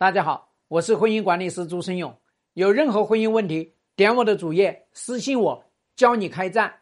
[0.00, 2.16] 大家好，我是婚姻管理师朱生勇。
[2.54, 5.64] 有任何婚姻问题，点我的主页私信我，
[5.96, 6.72] 教你开战。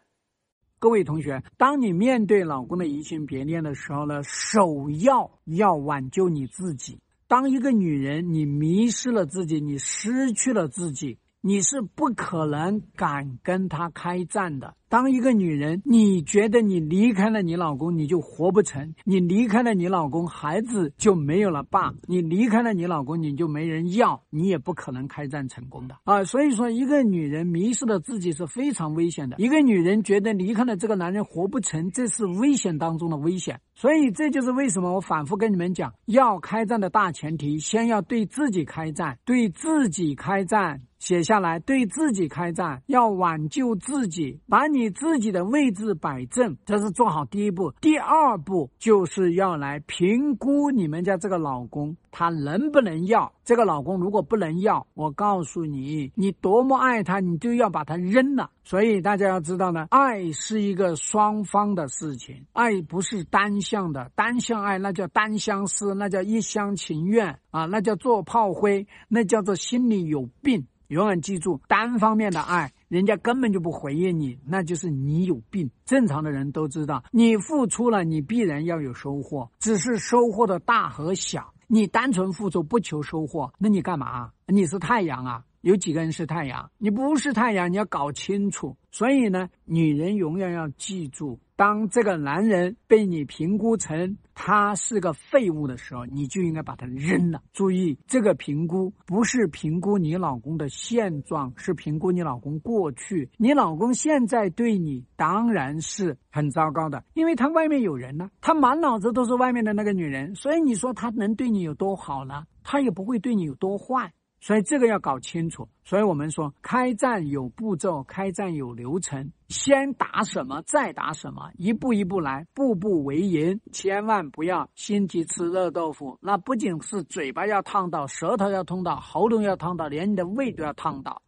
[0.77, 7.01] 各位同学，当你面对老公的移情别恋的时候呢，首要要挽救你自己。
[7.27, 11.17] 当一个女人你迷失了自己，你失去了自己。
[11.41, 14.75] 你是不可能敢跟他开战的。
[14.89, 26.23] 当一个女人，你觉得你离开了你老公，你就活不成；你离开了你老公，孩子就没有了爸；你离开了你老公，你就没人要，你也不可能开战成功的啊！
[26.23, 29.35] 所以说，一个女人迷失了自己是非常危险的。
[29.39, 33.59] 一个女人觉得离开了这个男人活不成，这是危险当中的危险。
[33.75, 40.81] 所以这就是为什么我反复跟你们讲，要开战的大前提，先要对自己开战，对自己开战。
[40.99, 47.73] 写下来，对自己开战，要挽救自己，把你你自己的位置摆正，这是做好第一步。
[47.81, 53.33] 第二步就是要来评估你们家这个老公，他能不能要。
[53.43, 58.51] 这个老公如果不能要，我告诉你，你多么爱他，你就要把他扔了。
[58.63, 70.67] 所以大家要知道呢，爱是一个双方的事情，爱不是单向的，单向爱那叫单相思，那叫一厢情愿啊，那叫做炮灰，那叫做心里有病。
[70.89, 75.69] 永远记住，单方面的爱，人家根本就不回应你，那就是你有病。
[75.85, 81.53] 正常的人都知道，你付出了，你必然要有收获，只是收获的大和小。
[81.67, 84.31] 你单纯付出不求收获，那你干嘛？
[84.45, 85.43] 你是太阳啊？
[85.61, 86.71] 有几个人是太阳？
[86.77, 88.77] 你不是太阳，你要搞清楚。
[88.97, 91.39] 所以呢，女人永远要记住。
[91.55, 97.43] 当这个男人被你评估成他是个废物的时候，你就应该把他扔了。
[97.53, 103.29] 注意，这个评估不是评估你老公的现状，是评估你老公过去。
[103.37, 112.45] 你老公现在对你当然是很糟糕的，因为他外面有人呢，他满脑子都是外面的那个女人，所以你说他能对你有多好呢？
[112.63, 114.11] 他也不会对你有多坏。
[114.39, 115.67] 所以这个要搞清楚。
[115.83, 123.59] 所以我们说，开战有步骤，开战有流程，先打什么，再打什么，一步一步来，步步为营。
[123.71, 131.21] 千万不要心急吃热豆腐，那不仅是嘴巴要烫到，舌头要痛到，喉咙要烫到，连你的胃都要烫到。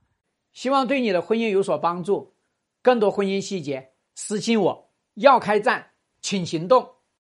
[0.52, 2.34] 希望对你的婚姻有所帮助。
[2.82, 4.90] 更多婚姻细节，私信我。
[5.16, 6.99] 要开战，请行动。